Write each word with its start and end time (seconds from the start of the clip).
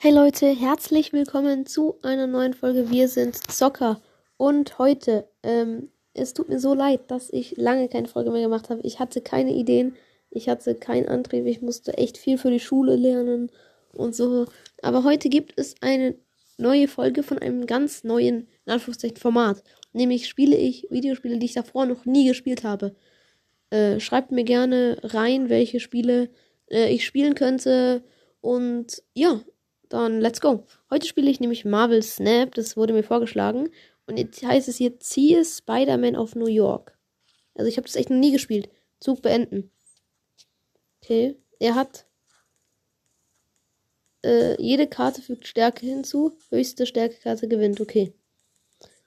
Hey 0.00 0.12
Leute, 0.12 0.46
herzlich 0.46 1.12
willkommen 1.12 1.66
zu 1.66 1.98
einer 2.02 2.28
neuen 2.28 2.54
Folge. 2.54 2.88
Wir 2.88 3.08
sind 3.08 3.34
Zocker 3.34 4.00
und 4.36 4.78
heute, 4.78 5.28
ähm, 5.42 5.90
es 6.14 6.34
tut 6.34 6.48
mir 6.48 6.60
so 6.60 6.72
leid, 6.72 7.10
dass 7.10 7.30
ich 7.30 7.56
lange 7.56 7.88
keine 7.88 8.06
Folge 8.06 8.30
mehr 8.30 8.42
gemacht 8.42 8.70
habe. 8.70 8.80
Ich 8.84 9.00
hatte 9.00 9.20
keine 9.20 9.52
Ideen, 9.52 9.96
ich 10.30 10.48
hatte 10.48 10.76
keinen 10.76 11.08
Antrieb, 11.08 11.46
ich 11.46 11.62
musste 11.62 11.98
echt 11.98 12.16
viel 12.16 12.38
für 12.38 12.52
die 12.52 12.60
Schule 12.60 12.94
lernen 12.94 13.50
und 13.92 14.14
so. 14.14 14.46
Aber 14.82 15.02
heute 15.02 15.28
gibt 15.30 15.54
es 15.56 15.74
eine 15.80 16.14
neue 16.58 16.86
Folge 16.86 17.24
von 17.24 17.40
einem 17.40 17.66
ganz 17.66 18.04
neuen, 18.04 18.46
in 18.66 18.72
Anführungszeichen, 18.72 19.16
Format. 19.16 19.64
Nämlich 19.92 20.28
spiele 20.28 20.56
ich 20.56 20.86
Videospiele, 20.90 21.38
die 21.38 21.46
ich 21.46 21.54
davor 21.54 21.86
noch 21.86 22.04
nie 22.04 22.28
gespielt 22.28 22.62
habe. 22.62 22.94
Äh, 23.70 23.98
schreibt 23.98 24.30
mir 24.30 24.44
gerne 24.44 24.98
rein, 25.02 25.48
welche 25.48 25.80
Spiele 25.80 26.30
äh, 26.70 26.88
ich 26.94 27.04
spielen 27.04 27.34
könnte. 27.34 28.04
Und 28.40 29.02
ja, 29.12 29.40
dann 29.88 30.20
let's 30.20 30.40
go. 30.40 30.64
Heute 30.90 31.06
spiele 31.06 31.30
ich 31.30 31.40
nämlich 31.40 31.64
Marvel 31.64 32.02
Snap, 32.02 32.54
das 32.54 32.76
wurde 32.76 32.92
mir 32.92 33.02
vorgeschlagen. 33.02 33.70
Und 34.06 34.18
jetzt 34.18 34.42
heißt 34.42 34.68
es 34.68 34.76
hier, 34.76 34.98
ziehe 35.00 35.44
Spider-Man 35.44 36.16
auf 36.16 36.34
New 36.34 36.46
York. 36.46 36.96
Also 37.54 37.68
ich 37.68 37.76
habe 37.76 37.86
das 37.86 37.96
echt 37.96 38.10
noch 38.10 38.16
nie 38.16 38.32
gespielt. 38.32 38.68
Zug 39.00 39.22
beenden. 39.22 39.70
Okay. 41.02 41.36
Er 41.60 41.74
hat 41.74 42.06
äh, 44.24 44.60
jede 44.60 44.86
Karte 44.86 45.22
fügt 45.22 45.46
Stärke 45.46 45.86
hinzu. 45.86 46.32
Höchste 46.50 46.86
Stärkekarte 46.86 47.48
gewinnt. 47.48 47.80
Okay. 47.80 48.14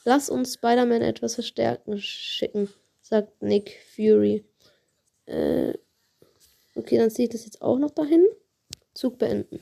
Lass 0.03 0.29
uns 0.29 0.55
Spider-Man 0.55 1.01
etwas 1.01 1.35
verstärken 1.35 1.99
schicken, 1.99 2.69
sagt 3.01 3.41
Nick 3.41 3.77
Fury. 3.95 4.43
Äh, 5.25 5.73
okay, 6.75 6.97
dann 6.97 7.11
ziehe 7.11 7.27
ich 7.27 7.31
das 7.31 7.45
jetzt 7.45 7.61
auch 7.61 7.77
noch 7.77 7.91
dahin. 7.91 8.25
Zug 8.93 9.19
beenden. 9.19 9.59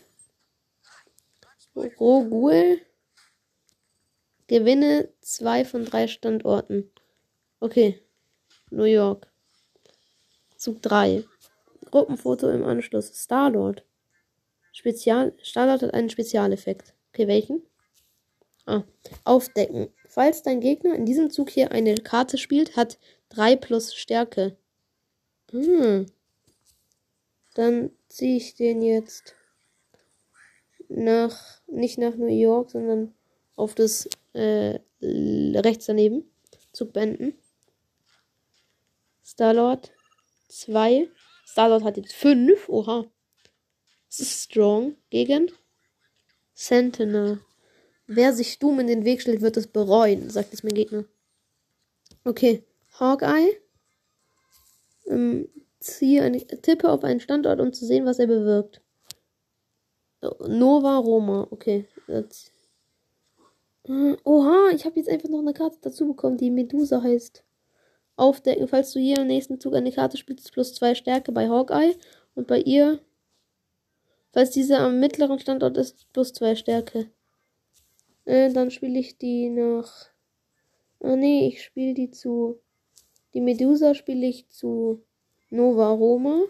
Rogul. 2.00 2.82
Gewinne 4.48 5.10
zwei 5.22 5.66
von 5.66 5.86
drei 5.86 6.08
Standorten. 6.08 6.92
Okay. 7.60 8.02
New 8.72 8.84
York. 8.84 9.32
Zug 10.58 10.82
3. 10.82 11.24
Gruppenfoto 11.92 12.50
im 12.50 12.64
Anschluss. 12.64 13.12
Starlord. 13.16 13.86
Spezial. 14.72 15.34
Starlord 15.42 15.84
hat 15.84 15.94
einen 15.94 16.10
Spezialeffekt. 16.10 16.94
Okay, 17.10 17.28
welchen? 17.28 17.64
Ah. 18.66 18.84
Aufdecken. 19.24 19.90
Falls 20.08 20.44
dein 20.44 20.60
Gegner 20.60 20.96
in 20.96 21.06
diesem 21.06 21.32
Zug 21.32 21.50
hier 21.50 21.72
eine 21.72 21.96
Karte 21.96 22.38
spielt, 22.38 22.76
hat 22.76 23.00
3 23.30 23.56
plus 23.56 23.96
Stärke. 23.96 24.58
Hm. 25.52 26.06
Dann 27.54 27.92
ziehe 28.08 28.38
ich 28.38 28.56
den 28.56 28.82
jetzt 28.82 29.36
nach, 30.90 31.62
nicht 31.68 31.98
nach 31.98 32.16
New 32.16 32.28
York, 32.28 32.72
sondern 32.72 33.14
auf 33.56 33.76
das 33.76 34.10
äh, 34.34 34.80
rechts 35.02 35.86
daneben. 35.86 36.30
Zug 36.74 36.94
beenden. 36.94 37.34
Starlord 39.24 39.92
2. 40.50 41.10
Starlord 41.46 41.84
hat 41.84 41.98
jetzt 41.98 42.14
5. 42.14 42.70
Oha. 42.70 43.06
Das 44.08 44.20
ist 44.20 44.44
strong. 44.44 44.96
Gegen 45.10 45.52
Sentinel. 46.54 47.40
Wer 48.08 48.34
sich 48.34 48.60
dumm 48.60 48.80
in 48.80 48.88
den 48.88 49.06
Weg 49.06 49.22
stellt, 49.22 49.42
wird 49.42 49.58
es 49.58 49.68
bereuen, 49.68 50.30
sagt 50.30 50.52
jetzt 50.52 50.64
mein 50.64 50.74
Gegner. 50.74 51.06
Okay. 52.24 52.64
Hawkeye. 53.00 53.56
Ähm, 55.08 55.48
ziehe 55.80 56.24
eine, 56.24 56.46
tippe 56.46 56.90
auf 56.90 57.04
einen 57.04 57.20
Standort, 57.20 57.60
um 57.60 57.72
zu 57.72 57.86
sehen, 57.86 58.06
was 58.06 58.20
er 58.20 58.28
bewirkt. 58.28 58.82
Nova 60.22 60.98
Roma, 60.98 61.48
okay. 61.50 61.88
Das. 62.08 62.52
Oha, 64.24 64.70
ich 64.74 64.86
habe 64.86 64.98
jetzt 64.98 65.10
einfach 65.10 65.30
noch 65.30 65.40
eine 65.40 65.54
Karte 65.54 65.78
dazu 65.82 66.08
bekommen, 66.08 66.38
die 66.38 66.52
Medusa 66.52 67.02
heißt. 67.02 67.44
Aufdecken, 68.18 68.68
falls 68.68 68.92
du 68.92 69.00
hier 69.00 69.22
im 69.22 69.28
nächsten 69.28 69.60
Zug 69.60 69.74
eine 69.74 69.92
Karte 69.92 70.18
spielst, 70.18 70.52
plus 70.52 70.74
zwei 70.74 70.94
Stärke 70.94 71.32
bei 71.32 71.48
Hawkeye. 71.48 71.96
Und 72.36 72.48
bei 72.48 72.60
ihr, 72.60 73.00
falls 74.34 74.52
diese 74.52 74.78
am 74.78 75.00
mittleren 75.00 75.40
Standort 75.40 75.78
ist, 75.78 76.12
plus 76.12 76.34
zwei 76.34 76.56
Stärke. 76.56 77.10
Äh, 78.26 78.52
dann 78.52 78.72
spiele 78.72 79.00
ich 79.00 79.18
die 79.18 79.50
nach. 79.50 80.10
Ah, 81.00 81.16
nee, 81.16 81.48
ich 81.48 81.64
spiele 81.64 81.94
die 81.94 82.12
zu. 82.12 82.60
Die 83.34 83.42
Medusa 83.42 83.96
spiele 83.96 84.28
ich 84.28 84.50
zu 84.50 85.02
Nova 85.50 85.92
Roma. 85.92 86.44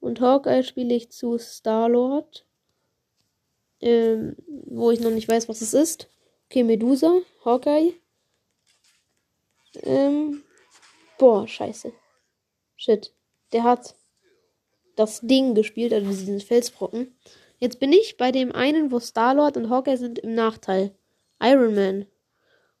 Und 0.00 0.20
Hawkeye 0.20 0.62
spiele 0.62 0.94
ich 0.94 1.10
zu 1.10 1.38
Starlord 1.38 2.45
ähm, 3.86 4.36
wo 4.66 4.90
ich 4.90 5.00
noch 5.00 5.10
nicht 5.10 5.28
weiß, 5.28 5.48
was 5.48 5.60
es 5.60 5.72
ist. 5.72 6.08
Okay, 6.46 6.64
Medusa, 6.64 7.20
Hawkeye. 7.44 7.94
Ähm, 9.82 10.42
boah, 11.18 11.46
scheiße. 11.46 11.92
Shit. 12.76 13.12
Der 13.52 13.62
hat 13.62 13.94
das 14.96 15.20
Ding 15.20 15.54
gespielt, 15.54 15.92
also 15.92 16.08
diesen 16.08 16.40
Felsbrocken. 16.40 17.14
Jetzt 17.58 17.78
bin 17.78 17.92
ich 17.92 18.16
bei 18.16 18.32
dem 18.32 18.52
einen, 18.52 18.90
wo 18.90 18.98
Starlord 18.98 19.56
und 19.56 19.70
Hawkeye 19.70 19.96
sind, 19.96 20.18
im 20.18 20.34
Nachteil. 20.34 20.94
Iron 21.40 21.74
Man. 21.74 22.06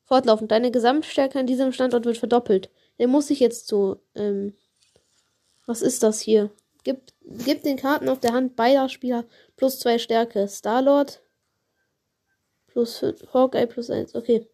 Fortlaufend. 0.04 0.50
Deine 0.50 0.70
Gesamtstärke 0.70 1.38
an 1.38 1.46
diesem 1.46 1.72
Standort 1.72 2.04
wird 2.04 2.18
verdoppelt. 2.18 2.70
Der 2.98 3.08
muss 3.08 3.30
ich 3.30 3.40
jetzt 3.40 3.68
zu, 3.68 3.96
ähm, 4.14 4.54
was 5.66 5.82
ist 5.82 6.02
das 6.02 6.20
hier? 6.20 6.50
Gib, 6.86 7.12
gib 7.24 7.64
den 7.64 7.76
Karten 7.76 8.08
auf 8.08 8.20
der 8.20 8.32
Hand 8.32 8.54
beider 8.54 8.88
Spieler 8.88 9.24
plus 9.56 9.80
zwei 9.80 9.98
Stärke. 9.98 10.46
Starlord 10.46 11.20
plus 12.68 12.98
5, 12.98 13.34
Hawkeye 13.34 13.66
plus 13.66 13.90
1. 13.90 14.14
Okay. 14.14 14.48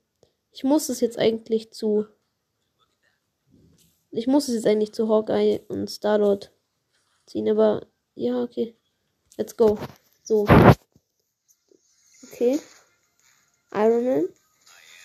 Ich 0.50 0.64
muss 0.64 0.88
es 0.88 1.00
jetzt 1.02 1.18
eigentlich 1.18 1.72
zu. 1.72 2.06
Ich 4.10 4.26
muss 4.28 4.48
es 4.48 4.54
jetzt 4.54 4.66
eigentlich 4.66 4.94
zu 4.94 5.10
Hawkeye 5.10 5.60
und 5.68 5.90
Starlord 5.90 6.54
ziehen, 7.26 7.50
aber 7.50 7.86
ja, 8.14 8.42
okay. 8.42 8.74
Let's 9.36 9.54
go. 9.54 9.76
So. 10.22 10.46
Okay. 12.32 12.58
Iron 13.74 14.06
Man. 14.06 14.28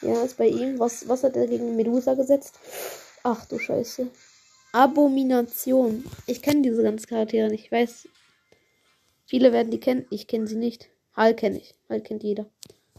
Ja, 0.01 0.23
ist 0.23 0.37
bei 0.37 0.47
ihm. 0.47 0.79
Was, 0.79 1.09
was 1.09 1.23
hat 1.25 1.35
er 1.35 1.47
gegen 1.47 1.75
Medusa 1.75 2.13
gesetzt? 2.13 2.57
Ach 3.23 3.43
du 3.47 3.59
Scheiße. 3.59 4.09
Abomination. 4.71 6.03
Ich 6.25 6.41
kenne 6.41 6.61
diese 6.61 6.83
ganzen 6.83 7.07
Charaktere 7.07 7.49
nicht. 7.49 7.65
Ich 7.65 7.71
weiß, 7.71 8.07
viele 9.25 9.51
werden 9.51 9.71
die 9.71 9.79
kennen. 9.79 10.05
Ich 10.09 10.27
kenne 10.27 10.47
sie 10.47 10.55
nicht. 10.55 10.89
Hulk 11.15 11.37
kenne 11.37 11.57
ich. 11.57 11.73
Hulk 11.89 12.03
kennt 12.03 12.23
jeder. 12.23 12.45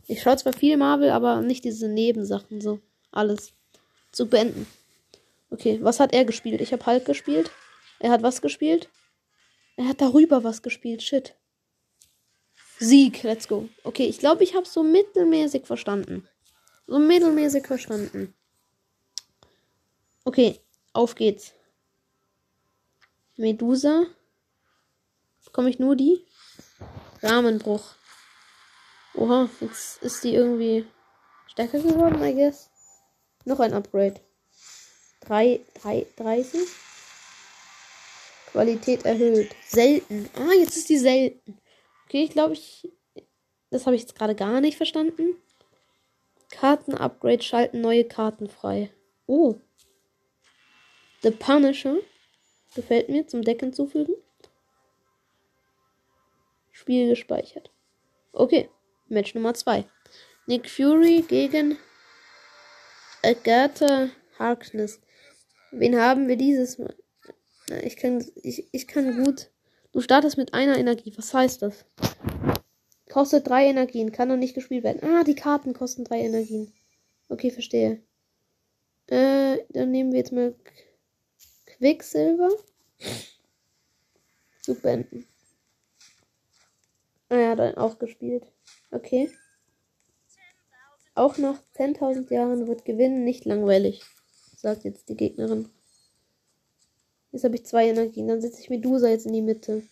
Ich 0.06 0.22
schaue 0.22 0.36
zwar 0.36 0.52
viel 0.52 0.76
Marvel, 0.76 1.10
aber 1.10 1.42
nicht 1.42 1.64
diese 1.64 1.88
Nebensachen 1.88 2.60
so. 2.60 2.80
Alles. 3.12 3.52
Zu 4.12 4.26
beenden. 4.26 4.66
Okay, 5.50 5.78
was 5.82 6.00
hat 6.00 6.12
er 6.12 6.24
gespielt? 6.24 6.60
Ich 6.60 6.72
habe 6.72 6.84
Hulk 6.84 7.04
gespielt. 7.04 7.50
Er 8.00 8.10
hat 8.10 8.22
was 8.22 8.42
gespielt? 8.42 8.88
Er 9.76 9.88
hat 9.88 10.00
darüber 10.00 10.44
was 10.44 10.62
gespielt. 10.62 11.02
Shit. 11.02 11.34
Sieg, 12.78 13.22
let's 13.22 13.48
go. 13.48 13.68
Okay, 13.84 14.06
ich 14.06 14.18
glaube, 14.18 14.44
ich 14.44 14.54
habe 14.54 14.66
so 14.66 14.82
mittelmäßig 14.82 15.66
verstanden. 15.66 16.28
So 16.86 16.98
mittelmäßig 16.98 17.66
verstanden. 17.66 18.34
Okay, 20.24 20.60
auf 20.92 21.14
geht's. 21.14 21.54
Medusa. 23.38 24.04
Bekomme 25.44 25.70
ich 25.70 25.78
nur 25.78 25.94
die? 25.94 26.26
Rahmenbruch. 27.22 27.94
Oha, 29.14 29.48
jetzt 29.60 30.02
ist 30.02 30.24
die 30.24 30.34
irgendwie 30.34 30.84
stärker 31.46 31.78
geworden, 31.78 32.22
I 32.22 32.34
guess. 32.34 32.68
Noch 33.44 33.60
ein 33.60 33.72
Upgrade. 33.72 34.20
3, 35.20 35.60
3, 35.82 36.06
30. 36.16 36.60
Qualität 38.50 39.04
erhöht. 39.04 39.54
Selten. 39.66 40.28
Ah, 40.34 40.52
jetzt 40.58 40.76
ist 40.76 40.88
die 40.88 40.98
selten. 40.98 41.58
Okay, 42.06 42.24
ich 42.24 42.30
glaube, 42.30 42.54
ich. 42.54 42.90
Das 43.70 43.86
habe 43.86 43.94
ich 43.94 44.02
jetzt 44.02 44.16
gerade 44.16 44.34
gar 44.34 44.60
nicht 44.60 44.76
verstanden. 44.76 45.36
Karten-Upgrade 46.50 47.42
schalten 47.42 47.82
neue 47.82 48.04
Karten 48.04 48.48
frei. 48.48 48.90
Oh. 49.26 49.56
The 51.22 51.30
Punisher. 51.30 51.98
Gefällt 52.74 53.08
mir. 53.08 53.26
Zum 53.26 53.42
Deck 53.42 53.60
hinzufügen. 53.60 54.14
Spiel 56.72 57.08
gespeichert. 57.08 57.70
Okay. 58.32 58.68
Match 59.08 59.34
Nummer 59.34 59.54
2. 59.54 59.84
Nick 60.46 60.68
Fury 60.68 61.24
gegen 61.26 61.78
Agatha 63.22 64.10
Harkness. 64.38 65.00
Wen 65.70 65.96
haben 65.98 66.28
wir 66.28 66.36
dieses 66.36 66.78
Mal? 66.78 66.94
Ich 67.82 67.96
kann, 67.96 68.24
ich, 68.42 68.66
ich 68.72 68.86
kann 68.86 69.24
gut. 69.24 69.50
Du 69.92 70.00
startest 70.00 70.38
mit 70.38 70.54
einer 70.54 70.78
Energie. 70.78 71.12
Was 71.16 71.34
heißt 71.34 71.62
das? 71.62 71.84
Kostet 73.10 73.48
drei 73.48 73.66
Energien. 73.66 74.12
Kann 74.12 74.28
noch 74.28 74.36
nicht 74.36 74.54
gespielt 74.54 74.84
werden. 74.84 75.02
Ah, 75.02 75.24
die 75.24 75.34
Karten 75.34 75.72
kosten 75.74 76.04
drei 76.04 76.20
Energien. 76.20 76.72
Okay, 77.28 77.50
verstehe. 77.50 78.00
Äh, 79.06 79.58
dann 79.70 79.90
nehmen 79.90 80.12
wir 80.12 80.18
jetzt 80.18 80.32
mal 80.32 80.54
Quicksilver. 81.78 82.50
Zu 84.62 84.74
beenden. 84.74 85.26
Ah, 87.30 87.36
er 87.36 87.50
hat 87.56 87.76
auch 87.78 87.98
gespielt. 87.98 88.44
Okay. 88.90 89.30
Auch 91.14 91.36
nach 91.38 91.60
10.000 91.76 92.32
Jahren 92.32 92.68
wird 92.68 92.84
Gewinnen 92.84 93.24
nicht 93.24 93.44
langweilig, 93.44 94.02
sagt 94.56 94.84
jetzt 94.84 95.08
die 95.08 95.16
Gegnerin. 95.16 95.68
Jetzt 97.32 97.44
habe 97.44 97.56
ich 97.56 97.66
zwei 97.66 97.88
Energien. 97.88 98.28
Dann 98.28 98.40
setze 98.40 98.60
ich 98.60 98.70
Medusa 98.70 99.08
jetzt 99.08 99.26
in 99.26 99.32
die 99.32 99.42
Mitte. 99.42 99.82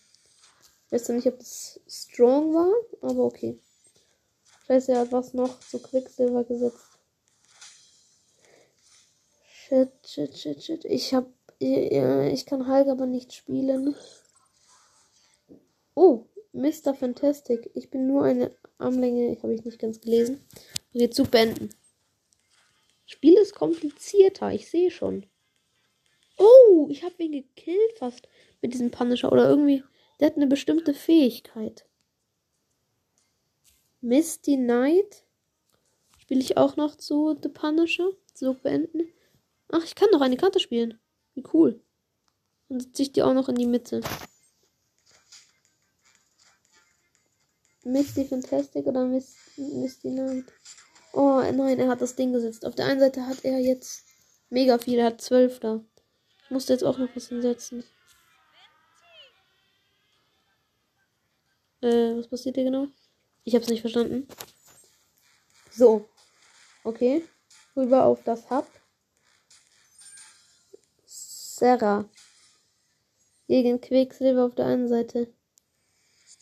Ich 0.85 0.91
weiß 0.91 1.09
nicht, 1.09 1.27
ob 1.27 1.37
das 1.37 1.79
strong 1.87 2.53
war, 2.53 2.71
aber 3.01 3.25
okay. 3.25 3.59
Scheiße, 4.67 4.93
er 4.93 4.99
hat 5.01 5.11
was 5.11 5.33
noch 5.33 5.59
zu 5.59 5.81
Quicksilver 5.81 6.43
gesetzt. 6.43 6.97
Shit, 9.45 9.91
shit, 10.05 10.37
shit, 10.37 10.63
shit. 10.63 10.85
Ich 10.85 11.13
hab. 11.13 11.36
Ich 11.59 12.45
kann 12.45 12.67
Hulk 12.67 12.87
aber 12.87 13.05
nicht 13.07 13.33
spielen. 13.33 13.95
Oh, 15.95 16.25
Mr. 16.53 16.93
Fantastic. 16.93 17.71
Ich 17.73 17.89
bin 17.89 18.07
nur 18.07 18.23
eine 18.23 18.55
Armlänge, 18.77 19.37
habe 19.41 19.53
ich 19.55 19.65
nicht 19.65 19.79
ganz 19.79 19.99
gelesen. 19.99 20.45
Okay, 20.93 21.09
zu 21.09 21.23
beenden. 21.23 21.69
Spiel 23.05 23.33
ist 23.35 23.55
komplizierter, 23.55 24.51
ich 24.51 24.69
sehe 24.69 24.91
schon. 24.91 25.25
Oh, 26.37 26.87
ich 26.91 27.03
habe 27.03 27.23
ihn 27.23 27.31
gekillt 27.31 27.97
fast 27.97 28.27
mit 28.61 28.73
diesem 28.73 28.91
Punisher. 28.91 29.31
Oder 29.31 29.49
irgendwie, 29.49 29.83
der 30.19 30.27
hat 30.27 30.35
eine 30.35 30.47
bestimmte 30.47 30.93
Fähigkeit. 30.93 31.87
Misty 34.01 34.57
Knight. 34.57 35.23
Spiele 36.19 36.41
ich 36.41 36.57
auch 36.57 36.75
noch 36.75 36.95
zu 36.95 37.35
The 37.41 37.49
Punisher. 37.49 38.11
So 38.35 38.53
beenden. 38.53 39.11
Ach, 39.71 39.83
ich 39.83 39.95
kann 39.95 40.09
noch 40.11 40.21
eine 40.21 40.37
Karte 40.37 40.59
spielen. 40.59 40.99
Wie 41.37 41.43
cool. 41.53 41.79
Dann 42.67 42.79
setze 42.79 43.03
ich 43.03 43.11
die 43.11 43.21
auch 43.21 43.35
noch 43.35 43.47
in 43.47 43.55
die 43.55 43.67
Mitte. 43.67 44.01
Misty 47.83 48.25
Fantastic 48.25 48.87
oder 48.87 49.05
Miss, 49.05 49.35
Misty 49.55 50.09
Knight? 50.09 50.45
Oh 51.13 51.39
nein, 51.53 51.77
er 51.77 51.89
hat 51.89 52.01
das 52.01 52.15
Ding 52.15 52.33
gesetzt. 52.33 52.65
Auf 52.65 52.73
der 52.73 52.87
einen 52.87 52.99
Seite 52.99 53.27
hat 53.27 53.45
er 53.45 53.59
jetzt 53.59 54.03
mega 54.49 54.79
viel. 54.79 54.97
Er 54.97 55.05
hat 55.05 55.21
zwölf 55.21 55.59
da. 55.59 55.85
Ich 56.43 56.49
musste 56.49 56.73
jetzt 56.73 56.83
auch 56.83 56.97
noch 56.97 57.15
was 57.15 57.27
hinsetzen. 57.27 57.83
Äh, 61.81 62.17
was 62.17 62.27
passiert 62.27 62.55
hier 62.55 62.63
genau? 62.63 62.87
Ich 63.43 63.53
hab's 63.53 63.69
nicht 63.69 63.81
verstanden. 63.81 64.27
So. 65.69 66.09
Okay. 66.83 67.23
Rüber 67.75 68.05
auf 68.05 68.23
das 68.23 68.49
Hub. 68.49 68.67
Sarah. 71.57 72.07
Gegen 73.47 73.81
Quecksilber 73.81 74.45
auf 74.45 74.53
der 74.53 74.67
einen 74.67 74.87
Seite. 74.87 75.33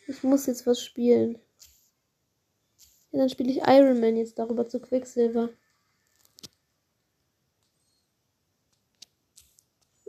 Ich 0.07 0.23
muss 0.23 0.45
jetzt 0.45 0.67
was 0.67 0.83
spielen. 0.83 1.39
Ja, 3.11 3.19
dann 3.19 3.29
spiele 3.29 3.49
ich 3.49 3.59
Iron 3.59 4.01
Man 4.01 4.17
jetzt 4.17 4.37
darüber 4.37 4.67
zu 4.67 4.81
Quicksilver. 4.81 5.51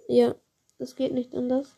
Ja, 0.09 0.35
das 0.79 0.97
geht 0.97 1.13
nicht 1.13 1.33
anders. 1.37 1.69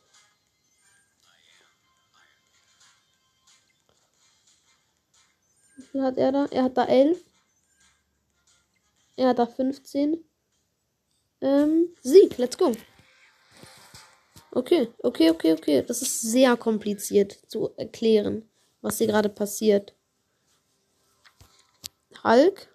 Wie 5.76 5.82
viel 5.82 6.02
hat 6.02 6.16
er 6.16 6.32
da? 6.32 6.46
Er 6.46 6.64
hat 6.64 6.78
da 6.78 6.86
11. 6.86 7.22
Er 9.16 9.28
hat 9.28 9.38
da 9.38 9.46
15. 9.46 10.24
Ähm, 11.42 11.94
Sieg, 12.00 12.38
let's 12.38 12.56
go. 12.56 12.72
Okay, 14.58 14.92
okay, 15.04 15.30
okay, 15.30 15.52
okay. 15.52 15.82
Das 15.86 16.02
ist 16.02 16.20
sehr 16.20 16.56
kompliziert 16.56 17.38
zu 17.46 17.70
erklären, 17.76 18.42
was 18.80 18.98
hier 18.98 19.06
gerade 19.06 19.28
passiert. 19.28 19.94
Hulk. 22.24 22.66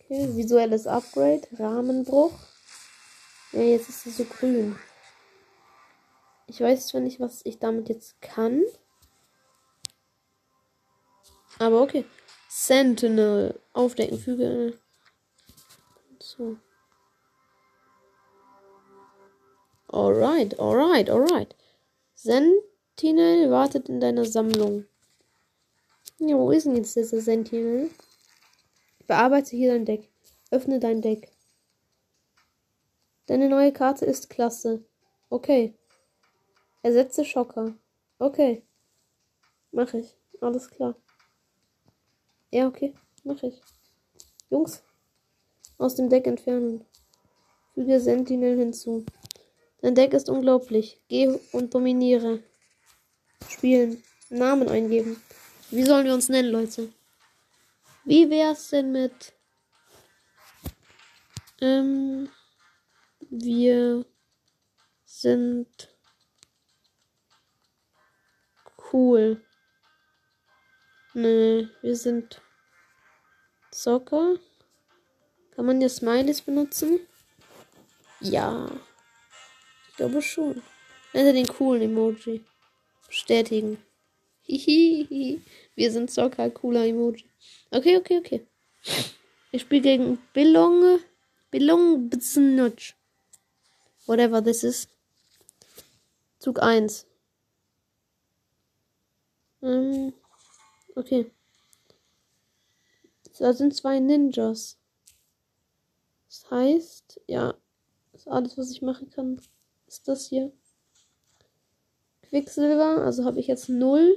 Okay, 0.00 0.36
visuelles 0.36 0.88
Upgrade. 0.88 1.42
Rahmenbruch. 1.56 2.32
Ja, 3.52 3.60
jetzt 3.60 3.90
ist 3.90 4.04
es 4.06 4.16
so 4.16 4.24
grün. 4.24 4.76
Ich 6.48 6.60
weiß 6.60 6.88
zwar 6.88 7.00
nicht, 7.00 7.20
was 7.20 7.42
ich 7.44 7.60
damit 7.60 7.88
jetzt 7.88 8.20
kann. 8.20 8.64
Aber 11.60 11.80
okay. 11.80 12.04
Sentinel. 12.48 13.60
Aufdecken, 13.72 14.18
füge. 14.18 14.76
So. 16.18 16.56
Alright, 19.92 20.58
alright, 20.58 21.10
alright. 21.10 21.54
Sentinel 22.14 23.50
wartet 23.50 23.90
in 23.90 24.00
deiner 24.00 24.24
Sammlung. 24.24 24.86
Ja, 26.18 26.36
wo 26.38 26.50
ist 26.50 26.64
denn 26.64 26.76
jetzt 26.76 26.96
dieser 26.96 27.20
Sentinel? 27.20 27.90
Bearbeite 29.06 29.54
hier 29.54 29.72
dein 29.72 29.84
Deck. 29.84 30.08
Öffne 30.50 30.80
dein 30.80 31.02
Deck. 31.02 31.30
Deine 33.26 33.50
neue 33.50 33.72
Karte 33.72 34.06
ist 34.06 34.30
klasse. 34.30 34.82
Okay. 35.28 35.74
Ersetze 36.82 37.24
Schocker. 37.24 37.74
Okay. 38.18 38.62
Mach 39.72 39.92
ich. 39.92 40.16
Alles 40.40 40.70
klar. 40.70 40.96
Ja, 42.50 42.66
okay. 42.66 42.94
Mach 43.24 43.42
ich. 43.42 43.60
Jungs. 44.48 44.82
Aus 45.76 45.96
dem 45.96 46.08
Deck 46.08 46.26
entfernen. 46.26 46.86
Füge 47.74 48.00
Sentinel 48.00 48.58
hinzu. 48.58 49.04
Dein 49.82 49.94
Deck 49.94 50.14
ist 50.14 50.30
unglaublich. 50.30 51.00
Geh 51.08 51.38
und 51.52 51.74
dominiere. 51.74 52.42
Spielen. 53.48 54.02
Namen 54.30 54.68
eingeben. 54.68 55.20
Wie 55.70 55.82
sollen 55.82 56.06
wir 56.06 56.14
uns 56.14 56.28
nennen, 56.28 56.50
Leute? 56.50 56.90
Wie 58.04 58.30
wär's 58.30 58.68
denn 58.68 58.92
mit. 58.92 59.34
Ähm. 61.60 62.30
Wir 63.34 64.04
sind 65.06 65.88
cool. 68.92 69.42
Nee, 71.14 71.68
wir 71.80 71.96
sind 71.96 72.42
Zocker. 73.70 74.36
Kann 75.56 75.64
man 75.64 75.80
ja 75.80 75.88
Smileys 75.88 76.42
benutzen? 76.42 77.00
Ja. 78.20 78.70
Ich 79.92 79.96
glaube 79.98 80.22
schon. 80.22 80.62
Also 81.12 81.32
den 81.32 81.46
coolen 81.46 81.82
Emoji. 81.82 82.42
Bestätigen. 83.06 83.76
Hihihi. 84.44 85.42
Wir 85.74 85.92
sind 85.92 86.10
Zocker, 86.10 86.48
cooler 86.48 86.86
Emoji. 86.86 87.26
Okay, 87.70 87.98
okay, 87.98 88.18
okay. 88.18 88.46
Ich 89.50 89.60
spiele 89.60 89.82
gegen 89.82 90.18
Billong. 90.32 90.98
Billong 91.50 92.08
Bznutsch. 92.08 92.94
Whatever 94.06 94.42
this 94.42 94.64
is. 94.64 94.88
Zug 96.38 96.62
1. 96.62 97.06
Ähm, 99.60 100.14
okay. 100.96 101.30
Da 103.38 103.52
sind 103.52 103.76
zwei 103.76 104.00
Ninjas. 104.00 104.78
Das 106.28 106.50
heißt, 106.50 107.20
ja, 107.26 107.54
das 108.12 108.22
ist 108.22 108.28
alles, 108.28 108.56
was 108.56 108.70
ich 108.70 108.80
machen 108.80 109.10
kann 109.10 109.38
ist 109.92 110.08
das 110.08 110.26
hier. 110.26 110.52
Quicksilver, 112.22 113.04
also 113.04 113.24
habe 113.24 113.40
ich 113.40 113.46
jetzt 113.46 113.68
0. 113.68 114.16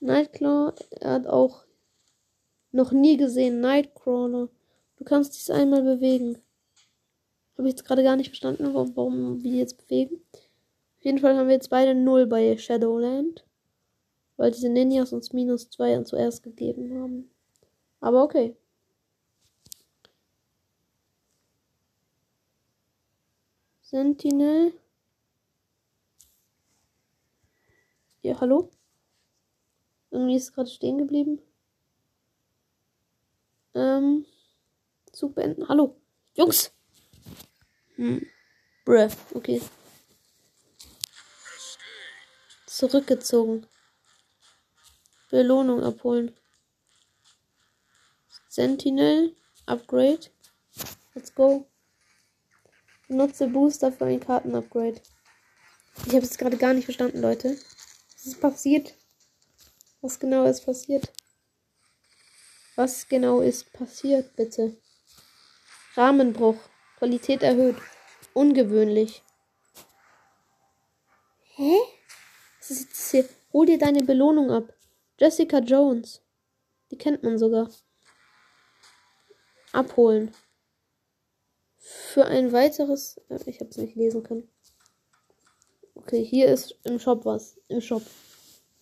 Nightclaw, 0.00 0.72
er 0.92 1.12
hat 1.12 1.26
auch 1.26 1.64
noch 2.72 2.92
nie 2.92 3.16
gesehen. 3.16 3.60
Nightcrawler. 3.60 4.48
Du 4.96 5.04
kannst 5.04 5.34
dich 5.34 5.52
einmal 5.54 5.82
bewegen. 5.82 6.38
Habe 7.58 7.68
ich 7.68 7.74
jetzt 7.74 7.84
gerade 7.84 8.02
gar 8.02 8.16
nicht 8.16 8.28
verstanden, 8.28 8.72
warum, 8.72 8.96
warum 8.96 9.42
wir 9.42 9.56
jetzt 9.56 9.76
bewegen. 9.76 10.22
Auf 10.98 11.04
jeden 11.04 11.18
Fall 11.18 11.36
haben 11.36 11.48
wir 11.48 11.54
jetzt 11.54 11.70
beide 11.70 11.94
0 11.94 12.26
bei 12.26 12.56
Shadowland. 12.56 13.44
Weil 14.36 14.52
diese 14.52 14.70
Ninjas 14.70 15.12
uns 15.12 15.34
minus 15.34 15.68
2 15.68 16.02
zuerst 16.04 16.42
gegeben 16.42 16.98
haben. 16.98 17.30
Aber 18.00 18.22
okay. 18.22 18.56
Sentinel. 23.90 24.72
Ja, 28.22 28.38
hallo? 28.40 28.70
Irgendwie 30.12 30.36
ist 30.36 30.52
gerade 30.54 30.70
stehen 30.70 30.98
geblieben. 30.98 31.42
Ähm. 33.74 34.26
Zug 35.10 35.34
beenden. 35.34 35.68
Hallo. 35.68 35.96
Jungs! 36.36 36.70
Hm. 37.96 38.24
Bruh. 38.84 39.10
Okay. 39.34 39.60
Zurückgezogen. 42.66 43.66
Belohnung 45.32 45.82
abholen. 45.82 46.36
Sentinel. 48.48 49.34
Upgrade. 49.66 50.30
Let's 51.16 51.34
go. 51.34 51.66
Nutze 53.10 53.48
Booster 53.48 53.90
für 53.90 54.04
ein 54.04 54.20
Kartenupgrade. 54.20 55.00
Ich 56.06 56.14
habe 56.14 56.24
es 56.24 56.38
gerade 56.38 56.56
gar 56.56 56.74
nicht 56.74 56.84
verstanden, 56.84 57.20
Leute. 57.20 57.58
Was 58.14 58.26
ist 58.26 58.40
passiert? 58.40 58.94
Was 60.00 60.20
genau 60.20 60.44
ist 60.44 60.64
passiert? 60.64 61.12
Was 62.76 63.08
genau 63.08 63.40
ist 63.40 63.72
passiert, 63.72 64.36
bitte? 64.36 64.76
Rahmenbruch. 65.96 66.54
Qualität 66.98 67.42
erhöht. 67.42 67.74
Ungewöhnlich. 68.32 69.24
Hä? 71.56 71.78
Was 72.60 72.70
ist 72.70 72.80
jetzt 72.90 73.10
hier? 73.10 73.28
Hol 73.52 73.66
dir 73.66 73.78
deine 73.78 74.04
Belohnung 74.04 74.52
ab. 74.52 74.72
Jessica 75.18 75.58
Jones. 75.58 76.22
Die 76.92 76.96
kennt 76.96 77.24
man 77.24 77.38
sogar. 77.38 77.68
Abholen. 79.72 80.32
Für 81.80 82.26
ein 82.26 82.52
weiteres. 82.52 83.20
Äh, 83.30 83.38
ich 83.46 83.60
hab's 83.60 83.78
nicht 83.78 83.96
lesen 83.96 84.22
können. 84.22 84.48
Okay, 85.94 86.22
hier 86.22 86.52
ist 86.52 86.78
im 86.84 86.98
Shop 86.98 87.24
was. 87.24 87.58
Im 87.68 87.80
Shop. 87.80 88.02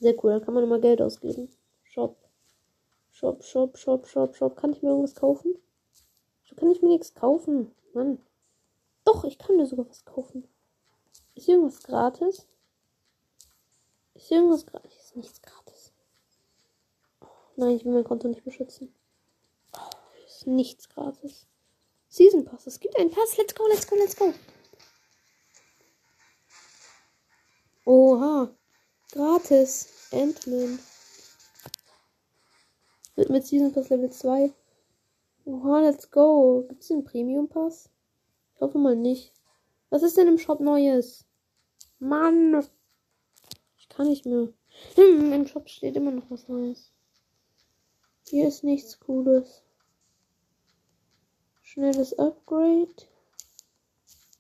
Sehr 0.01 0.15
cool. 0.23 0.33
Da 0.33 0.41
kann 0.41 0.55
man 0.55 0.65
immer 0.65 0.81
Geld 0.81 1.01
ausgeben. 1.01 1.49
Shop. 1.85 2.17
Shop, 3.11 3.43
Shop, 3.45 3.79
Shop, 3.79 4.07
Shop, 4.07 4.37
Shop. 4.37 4.57
Kann 4.57 4.73
ich 4.73 4.83
mir 4.83 4.91
irgendwas 4.91 5.15
kaufen? 5.15 5.55
So 6.45 6.57
kann 6.57 6.71
ich 6.71 6.83
mir 6.83 6.89
nichts 6.89 7.15
kaufen. 7.15 7.73
Mann. 7.95 8.19
Doch, 9.05 9.25
ich 9.25 9.39
kann 9.39 9.57
mir 9.57 9.67
sogar 9.67 9.89
was 9.89 10.05
kaufen. 10.05 10.47
Ist 11.35 11.47
hier 11.47 11.55
irgendwas 11.55 11.83
gratis? 11.83 12.47
Ist 14.15 14.27
hier 14.27 14.39
irgendwas 14.39 14.67
gratis? 14.67 14.93
Ist 14.97 15.17
nichts 15.17 15.41
gratis. 15.41 15.93
Oh, 17.21 17.27
nein, 17.57 17.77
ich 17.77 17.85
will 17.85 17.93
mein 17.93 18.05
Konto 18.05 18.27
nicht 18.29 18.45
beschützen. 18.45 18.93
Oh, 19.77 19.91
ist 20.27 20.47
nichts 20.47 20.89
gratis. 20.89 21.47
Season 22.09 22.45
Pass. 22.45 22.67
Es 22.67 22.81
gibt 22.81 22.97
einen 22.99 23.11
Pass. 23.11 23.37
Let's 23.37 23.55
go, 23.55 23.67
let's 23.69 23.87
go, 23.87 23.97
let's 23.97 24.17
go. 24.17 24.33
Oha. 27.85 28.51
Gratis. 29.13 30.09
Ant-Man. 30.13 30.79
Wird 33.17 33.31
mit 33.31 33.47
Season 33.47 33.73
Pass 33.73 33.89
Level 33.91 34.11
2. 34.11 34.53
Oha, 35.45 35.81
let's 35.81 36.11
go. 36.11 36.65
Gibt 36.69 36.83
es 36.83 36.91
einen 36.91 37.05
Premium 37.05 37.49
Pass? 37.49 37.91
Ich 38.55 38.61
hoffe 38.61 38.79
mal 38.79 38.97
nicht. 38.97 39.33
Was 39.91 40.03
ist 40.03 40.17
denn 40.17 40.29
im 40.29 40.39
Shop 40.39 40.61
Neues? 40.61 41.25
Mann. 41.99 42.67
Ich 43.77 43.89
kann 43.89 44.09
nicht 44.09 44.27
mehr. 44.27 44.49
Hm, 44.95 45.33
Im 45.33 45.47
Shop 45.47 45.69
steht 45.69 45.97
immer 45.97 46.11
noch 46.11 46.31
was 46.31 46.49
Neues. 46.49 46.93
Hier 48.29 48.47
ist 48.47 48.63
nichts 48.65 49.01
Cooles. 49.01 49.63
Schnelles 51.71 52.19
Upgrade. 52.19 52.89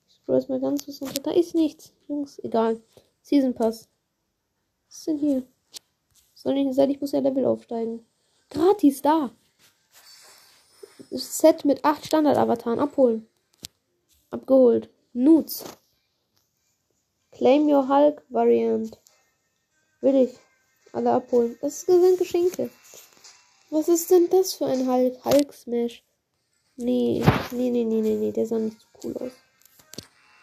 Ich 0.08 0.14
scroll 0.14 0.42
mal 0.48 0.60
ganz 0.60 0.86
bis 0.86 1.02
runter. 1.02 1.20
Da 1.20 1.30
ist 1.32 1.54
nichts. 1.54 1.92
Jungs, 2.08 2.38
egal. 2.38 2.80
Season 3.20 3.52
Pass. 3.52 3.86
Was 4.88 4.96
ist 4.96 5.06
denn 5.08 5.18
hier? 5.18 5.42
Soll 6.32 6.54
nicht 6.54 6.74
sein, 6.74 6.88
ich 6.88 7.02
muss 7.02 7.12
ja 7.12 7.20
Level 7.20 7.44
aufsteigen. 7.44 8.06
Gratis 8.48 9.02
da. 9.02 9.30
Set 11.10 11.66
mit 11.66 11.84
8 11.84 12.06
Standard-Avataren 12.06 12.78
abholen. 12.78 13.28
Abgeholt. 14.30 14.88
Nudes. 15.12 15.64
Claim 17.32 17.68
your 17.68 17.86
Hulk 17.88 18.24
Variant. 18.30 18.98
Will 20.00 20.14
ich. 20.14 20.38
Alle 20.94 21.12
abholen. 21.12 21.58
Das 21.60 21.82
sind 21.82 22.18
Geschenke. 22.18 22.70
Was 23.68 23.88
ist 23.88 24.10
denn 24.10 24.30
das 24.30 24.54
für 24.54 24.64
ein 24.64 24.90
Hulk? 24.90 25.22
Hulk 25.26 25.52
Smash. 25.52 26.02
Nee, 26.80 27.24
nee, 27.50 27.70
nee, 27.70 27.84
nee, 27.84 28.00
nee, 28.00 28.14
nee. 28.14 28.30
Der 28.30 28.46
sah 28.46 28.58
nicht 28.58 28.80
so 28.80 28.86
cool 29.02 29.16
aus. 29.16 29.32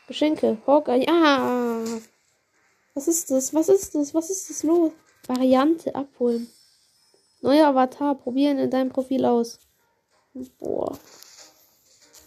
Geschenke. 0.07 0.57
Hawkeye. 0.67 1.05
Ah. 1.07 1.81
Was 2.93 3.07
ist 3.07 3.31
das? 3.31 3.53
Was 3.53 3.69
ist 3.69 3.95
das? 3.95 4.13
Was 4.13 4.29
ist 4.29 4.49
das 4.49 4.63
los? 4.63 4.91
Variante 5.27 5.95
abholen. 5.95 6.51
Neuer 7.41 7.67
Avatar. 7.67 8.15
Probieren 8.15 8.59
in 8.59 8.69
deinem 8.69 8.89
Profil 8.89 9.23
aus. 9.25 9.59
Boah. 10.59 10.99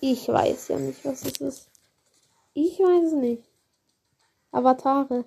Ich 0.01 0.27
weiß 0.27 0.69
ja 0.69 0.79
nicht, 0.79 1.05
was 1.05 1.27
es 1.27 1.37
ist. 1.37 1.69
Ich 2.55 2.79
weiß 2.79 3.09
es 3.09 3.13
nicht. 3.13 3.43
Avatare. 4.53 5.27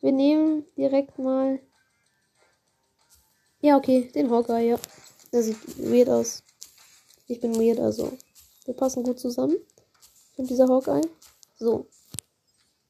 Wir 0.00 0.12
nehmen 0.12 0.66
direkt 0.76 1.18
mal. 1.18 1.58
Ja, 3.60 3.76
okay, 3.76 4.08
den 4.14 4.30
Hawkeye, 4.30 4.68
ja. 4.70 4.78
Der 5.32 5.42
sieht 5.42 5.58
weird 5.78 6.08
aus. 6.08 6.44
Ich 7.26 7.40
bin 7.40 7.54
weird, 7.56 7.80
also. 7.80 8.12
Wir 8.64 8.74
passen 8.74 9.02
gut 9.02 9.18
zusammen. 9.18 9.56
Und 10.36 10.50
dieser 10.50 10.68
Hawkeye. 10.68 11.02
So. 11.56 11.86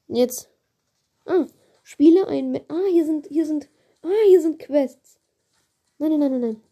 Jetzt. 0.08 0.48
Ah, 1.24 1.46
spiele 1.82 2.26
ein. 2.28 2.60
Ah, 2.68 2.86
hier 2.90 3.06
sind, 3.06 3.26
hier 3.26 3.46
sind. 3.46 3.68
Ah, 4.02 4.08
hier 4.28 4.40
sind 4.40 4.58
Quests. 4.58 5.18
Nein, 5.98 6.10
nein, 6.10 6.20
nein, 6.20 6.30
nein, 6.32 6.40
nein. 6.40 6.62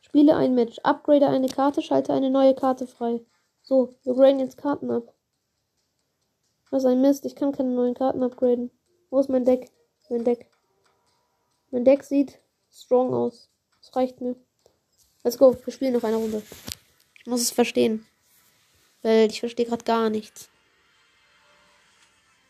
Spiele 0.00 0.36
ein 0.36 0.54
Match. 0.54 0.78
Upgrade 0.84 1.26
eine 1.26 1.48
Karte, 1.48 1.82
schalte 1.82 2.12
eine 2.12 2.30
neue 2.30 2.54
Karte 2.54 2.86
frei. 2.86 3.20
So, 3.62 3.94
wir 4.04 4.14
graden 4.14 4.40
jetzt 4.40 4.56
Karten 4.56 4.90
ab. 4.90 5.12
Was 6.70 6.84
ein 6.84 7.00
Mist, 7.00 7.24
ich 7.24 7.34
kann 7.34 7.52
keine 7.52 7.70
neuen 7.70 7.94
Karten 7.94 8.22
upgraden. 8.22 8.70
Wo 9.10 9.18
ist 9.18 9.28
mein 9.28 9.44
Deck? 9.44 9.70
Mein 10.08 10.24
Deck. 10.24 10.50
Mein 11.70 11.84
Deck 11.84 12.02
sieht 12.02 12.40
strong 12.70 13.12
aus. 13.12 13.50
Das 13.80 13.94
reicht 13.96 14.20
mir. 14.20 14.36
Let's 15.28 15.36
go, 15.36 15.54
wir 15.62 15.72
spielen 15.74 15.92
noch 15.92 16.04
eine 16.04 16.16
Runde. 16.16 16.42
Ich 17.20 17.26
muss 17.26 17.42
es 17.42 17.50
verstehen. 17.50 18.06
Weil 19.02 19.28
ich 19.28 19.40
verstehe 19.40 19.66
gerade 19.66 19.84
gar 19.84 20.08
nichts. 20.08 20.48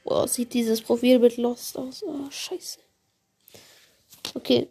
Boah, 0.04 0.28
sieht 0.28 0.54
dieses 0.54 0.80
Profilbild 0.80 1.38
lost 1.38 1.76
aus. 1.76 2.04
Oh, 2.04 2.30
scheiße. 2.30 2.78
Okay. 4.34 4.70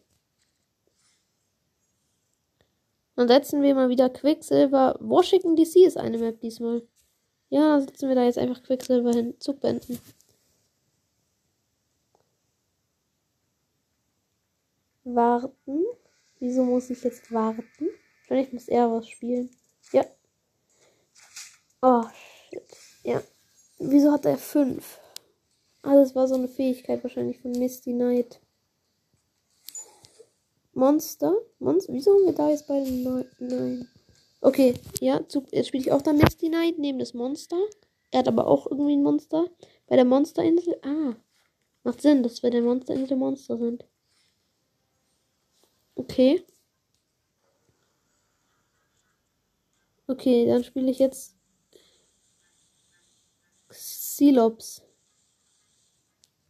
Dann 3.17 3.27
setzen 3.27 3.61
wir 3.61 3.75
mal 3.75 3.89
wieder 3.89 4.09
Quicksilver. 4.09 4.95
Washington 5.01 5.57
DC 5.57 5.85
ist 5.85 5.97
eine 5.97 6.17
Map 6.17 6.39
diesmal. 6.39 6.87
Ja, 7.49 7.81
setzen 7.81 8.07
wir 8.07 8.15
da 8.15 8.23
jetzt 8.23 8.37
einfach 8.37 8.63
Quicksilver 8.63 9.11
hin. 9.11 9.35
Zug 9.41 9.59
beenden. 9.59 9.99
Warten. 15.03 15.83
Wieso 16.39 16.63
muss 16.63 16.89
ich 16.89 17.03
jetzt 17.03 17.31
warten? 17.31 17.89
Wahrscheinlich 18.27 18.53
muss 18.53 18.67
er 18.67 18.91
was 18.91 19.07
spielen. 19.07 19.49
Ja. 19.91 20.05
Oh, 21.81 22.03
shit. 22.49 22.63
Ja. 23.03 23.21
Wieso 23.79 24.11
hat 24.11 24.25
er 24.25 24.37
fünf? 24.37 24.99
Ah, 25.83 25.95
das 25.95 26.15
war 26.15 26.27
so 26.27 26.35
eine 26.35 26.47
Fähigkeit 26.47 27.03
wahrscheinlich 27.03 27.39
von 27.39 27.51
Misty 27.51 27.93
Knight. 27.93 28.41
Monster. 30.73 31.33
Monster. 31.59 31.93
Wieso 31.93 32.11
haben 32.11 32.25
wir 32.25 32.33
da 32.33 32.49
jetzt 32.49 32.67
bei 32.67 32.83
den 32.83 33.03
Nein? 33.03 33.25
Nein. 33.39 33.87
Okay, 34.41 34.75
ja, 34.99 35.19
jetzt 35.51 35.67
spiele 35.67 35.81
ich 35.81 35.91
auch 35.91 36.01
dann 36.01 36.17
Misty 36.17 36.49
Knight 36.49 36.77
neben 36.77 36.99
das 36.99 37.13
Monster. 37.13 37.57
Er 38.11 38.19
hat 38.19 38.27
aber 38.27 38.47
auch 38.47 38.69
irgendwie 38.69 38.95
ein 38.95 39.03
Monster. 39.03 39.47
Bei 39.87 39.95
der 39.95 40.05
Monsterinsel. 40.05 40.77
Ah. 40.83 41.15
Macht 41.83 42.01
Sinn, 42.01 42.21
dass 42.21 42.43
wir 42.43 42.49
der 42.49 42.61
Monsterinsel 42.61 43.17
Monster 43.17 43.57
sind. 43.57 43.85
Okay. 45.97 46.45
Okay, 50.07 50.45
dann 50.45 50.63
spiele 50.63 50.91
ich 50.91 50.99
jetzt 50.99 51.35
Xylops. 53.67 54.83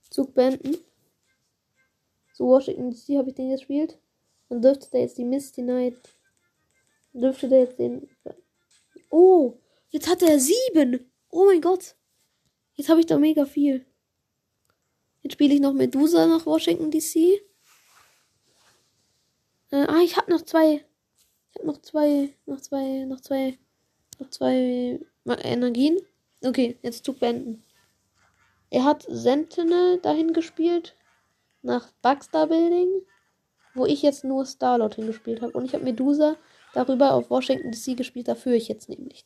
Zug 0.09 0.33
beenden. 0.35 0.77
So, 2.33 2.45
Washington 2.47 2.91
DC 2.91 3.17
habe 3.17 3.29
ich 3.29 3.35
den 3.35 3.49
gespielt. 3.49 3.99
Dann 4.49 4.61
dürfte 4.61 4.89
der 4.91 5.01
jetzt 5.01 5.17
die 5.17 5.25
Misty 5.25 5.63
Knight. 5.63 5.97
Dürfte 7.13 7.49
der 7.49 7.61
jetzt 7.61 7.79
den. 7.79 8.07
Oh! 9.09 9.59
Jetzt 9.89 10.07
hat 10.07 10.21
er 10.21 10.39
sieben! 10.39 11.11
Oh 11.29 11.45
mein 11.45 11.61
Gott! 11.61 11.95
Jetzt 12.75 12.89
habe 12.89 12.99
ich 12.99 13.05
da 13.05 13.17
mega 13.17 13.45
viel. 13.45 13.85
Jetzt 15.23 15.33
spiele 15.33 15.55
ich 15.55 15.61
noch 15.61 15.73
Medusa 15.73 16.27
nach 16.27 16.45
Washington 16.45 16.91
DC. 16.91 17.41
Äh, 19.71 19.85
ah, 19.87 20.01
ich 20.03 20.17
habe 20.17 20.31
noch 20.31 20.41
zwei. 20.41 20.85
Ich 21.51 21.55
habe 21.59 21.67
noch 21.67 21.81
zwei. 21.81 22.33
Noch 22.45 22.61
zwei. 22.61 23.05
Noch 23.05 23.21
zwei. 23.21 23.57
Noch 24.19 24.29
zwei 24.29 24.99
Energien. 25.43 25.97
Okay, 26.43 26.77
jetzt 26.81 27.05
Zug 27.05 27.19
beenden. 27.19 27.63
Er 28.69 28.83
hat 28.83 29.05
Sentinel 29.09 29.99
dahin 29.99 30.33
gespielt. 30.33 30.95
Nach 31.61 31.91
Bugstar 32.01 32.47
Building 32.47 33.01
wo 33.77 33.85
ich 33.85 34.01
jetzt 34.01 34.23
nur 34.23 34.45
Starlord 34.45 34.95
hingespielt 34.95 35.41
habe. 35.41 35.53
Und 35.53 35.65
ich 35.65 35.73
habe 35.73 35.83
Medusa 35.83 36.35
darüber 36.73 37.13
auf 37.13 37.29
Washington 37.29 37.71
DC 37.71 37.95
gespielt. 37.95 38.27
Da 38.27 38.35
führe 38.35 38.55
ich 38.55 38.67
jetzt 38.67 38.89
nämlich. 38.89 39.25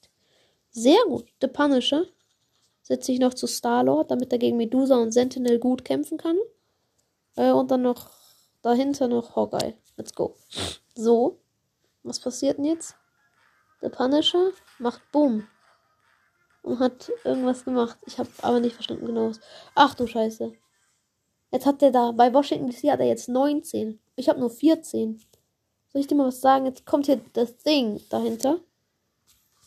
Sehr 0.70 1.00
gut. 1.08 1.26
The 1.42 1.48
Punisher 1.48 2.06
setze 2.84 3.12
ich 3.12 3.20
noch 3.20 3.34
zu 3.34 3.48
Starlord, 3.48 4.12
damit 4.12 4.32
er 4.32 4.40
gegen 4.40 4.58
Medusa 4.58 4.98
und 4.98 5.12
Sentinel 5.12 5.60
gut 5.60 5.86
kämpfen 5.86 6.18
kann. 6.18 6.38
Äh, 7.36 7.52
und 7.52 7.72
dann 7.72 7.82
noch 7.82 8.12
dahinter 8.62 9.08
noch 9.08 9.36
Hawkeye. 9.36 9.74
Let's 9.98 10.14
go. 10.14 10.36
So. 10.96 11.40
Was 12.04 12.20
passiert 12.20 12.58
denn 12.58 12.66
jetzt? 12.66 12.96
The 13.82 13.90
Punisher 13.90 14.52
macht 14.80 15.02
Boom. 15.12 15.48
Und 16.64 16.80
hat 16.80 17.12
irgendwas 17.24 17.66
gemacht. 17.66 17.98
Ich 18.06 18.18
habe 18.18 18.30
aber 18.42 18.60
nicht 18.60 18.74
verstanden 18.74 19.06
genau 19.06 19.30
was. 19.30 19.40
Ach 19.76 19.94
du 19.94 20.08
Scheiße. 20.08 20.54
Jetzt 21.52 21.66
hat 21.66 21.82
der 21.82 21.92
da, 21.92 22.12
bei 22.12 22.34
Washington 22.34 22.70
DC 22.70 22.92
hat 22.92 23.00
er 23.00 23.08
jetzt 23.08 23.28
19. 23.28 24.00
Ich 24.16 24.30
habe 24.30 24.40
nur 24.40 24.50
14. 24.50 25.22
Soll 25.92 26.02
ich 26.02 26.08
dir 26.08 26.16
mal 26.16 26.28
was 26.28 26.40
sagen? 26.40 26.66
Jetzt 26.66 26.86
kommt 26.86 27.08
hier 27.08 27.22
das 27.34 27.58
Ding 27.58 28.02
dahinter. 28.10 28.60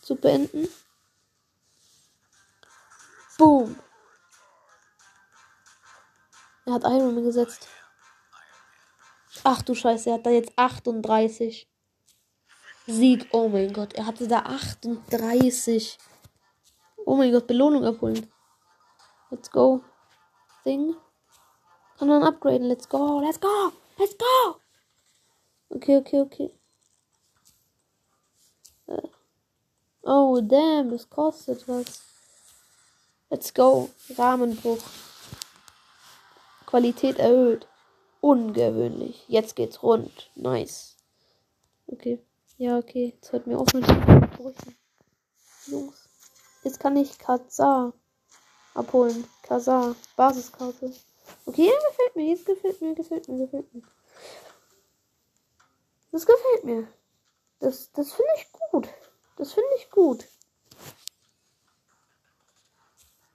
Zu 0.00 0.16
beenden. 0.16 0.68
Boom. 3.36 3.76
Er 6.66 6.74
hat 6.74 6.84
Iron 6.84 7.14
Man 7.14 7.24
gesetzt. 7.24 7.68
Ach 9.44 9.60
du 9.60 9.74
Scheiße, 9.74 10.08
er 10.08 10.14
hat 10.14 10.26
da 10.26 10.30
jetzt 10.30 10.52
38. 10.56 11.68
Sieg. 12.86 13.28
Oh 13.30 13.48
mein 13.48 13.72
Gott, 13.74 13.92
er 13.92 14.06
hatte 14.06 14.26
da 14.26 14.40
38. 14.40 15.98
Oh 17.04 17.14
mein 17.14 17.30
Gott, 17.30 17.46
Belohnung 17.46 17.84
abholen. 17.84 18.26
Let's 19.30 19.50
go. 19.50 19.82
Ding. 20.64 20.96
Kann 21.98 22.08
man 22.08 22.22
upgraden. 22.22 22.68
Let's 22.68 22.88
go. 22.88 23.20
Let's 23.20 23.38
go. 23.38 23.72
Let's 23.98 24.16
go. 24.16 24.60
Okay, 25.68 25.98
okay, 25.98 26.20
okay. 26.20 26.50
Äh. 28.86 29.08
Oh, 30.02 30.40
damn, 30.40 30.90
das 30.90 31.08
kostet 31.10 31.68
was. 31.68 32.02
Let's 33.28 33.52
go. 33.52 33.90
Rahmenbruch. 34.16 34.82
Qualität 36.66 37.18
erhöht. 37.18 37.66
Ungewöhnlich. 38.24 39.22
Jetzt 39.28 39.54
geht's 39.54 39.82
rund. 39.82 40.30
Nice. 40.34 40.96
Okay. 41.88 42.18
Ja, 42.56 42.78
okay. 42.78 43.12
Jetzt 43.14 43.30
hört 43.32 43.46
mir 43.46 43.58
auf 43.58 43.70
mit 43.74 43.84
Brüchen. 43.84 44.74
Jungs. 45.66 46.08
Jetzt 46.62 46.80
kann 46.80 46.96
ich 46.96 47.18
Kazar 47.18 47.92
abholen. 48.72 49.26
Kazar. 49.42 49.94
Basiskarte. 50.16 50.90
Okay, 51.44 51.70
gefällt 51.90 52.16
mir. 52.16 52.24
Jetzt 52.30 52.46
gefällt 52.46 52.80
mir, 52.80 52.94
gefällt 52.94 53.28
mir, 53.28 53.36
gefällt 53.44 53.74
mir. 53.74 53.82
Das 56.10 56.24
gefällt 56.24 56.64
mir. 56.64 56.88
Das, 57.60 57.92
das 57.92 58.14
finde 58.14 58.32
ich 58.38 58.50
gut. 58.70 58.88
Das 59.36 59.52
finde 59.52 59.68
ich 59.76 59.90
gut. 59.90 60.24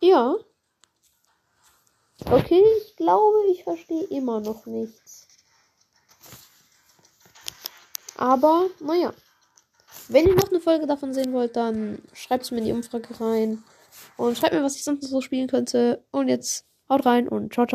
Ja. 0.01 0.35
Okay, 2.25 2.63
ich 2.81 2.95
glaube, 2.95 3.37
ich 3.51 3.63
verstehe 3.63 4.03
immer 4.05 4.39
noch 4.39 4.65
nichts. 4.65 5.27
Aber, 8.17 8.67
naja. 8.79 9.13
Wenn 10.09 10.27
ihr 10.27 10.35
noch 10.35 10.49
eine 10.49 10.59
Folge 10.59 10.87
davon 10.87 11.13
sehen 11.13 11.33
wollt, 11.33 11.55
dann 11.55 12.01
schreibt 12.13 12.43
es 12.43 12.51
mir 12.51 12.57
in 12.57 12.65
die 12.65 12.71
Umfrage 12.71 13.19
rein. 13.21 13.63
Und 14.17 14.37
schreibt 14.37 14.53
mir, 14.53 14.63
was 14.63 14.75
ich 14.75 14.83
sonst 14.83 15.07
so 15.07 15.21
spielen 15.21 15.47
könnte. 15.47 16.03
Und 16.11 16.27
jetzt 16.27 16.65
haut 16.89 17.05
rein 17.05 17.27
und 17.27 17.53
ciao, 17.53 17.65
ciao. 17.65 17.67